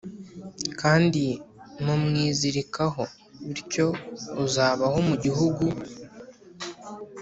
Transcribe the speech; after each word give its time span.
kandi 0.81 1.23
mumwizirikaho. 1.83 3.03
bityo 3.45 3.87
uzabaho, 4.45 4.97
mu 5.07 5.15
gihugu 5.23 5.63